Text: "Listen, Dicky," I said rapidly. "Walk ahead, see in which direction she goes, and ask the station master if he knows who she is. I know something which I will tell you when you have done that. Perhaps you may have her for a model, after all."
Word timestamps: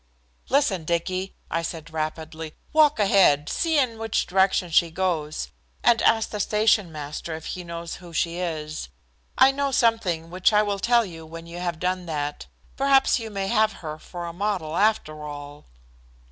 "Listen, 0.49 0.83
Dicky," 0.83 1.35
I 1.51 1.61
said 1.61 1.93
rapidly. 1.93 2.55
"Walk 2.73 2.97
ahead, 2.99 3.49
see 3.49 3.77
in 3.77 3.99
which 3.99 4.25
direction 4.25 4.71
she 4.71 4.89
goes, 4.89 5.49
and 5.83 6.01
ask 6.01 6.31
the 6.31 6.39
station 6.39 6.91
master 6.91 7.35
if 7.35 7.45
he 7.45 7.63
knows 7.63 7.97
who 7.97 8.11
she 8.11 8.37
is. 8.39 8.89
I 9.37 9.51
know 9.51 9.69
something 9.69 10.31
which 10.31 10.53
I 10.53 10.63
will 10.63 10.79
tell 10.79 11.05
you 11.05 11.23
when 11.27 11.45
you 11.45 11.59
have 11.59 11.77
done 11.79 12.07
that. 12.07 12.47
Perhaps 12.75 13.19
you 13.19 13.29
may 13.29 13.45
have 13.49 13.73
her 13.85 13.99
for 13.99 14.25
a 14.25 14.33
model, 14.33 14.75
after 14.75 15.23
all." 15.23 15.65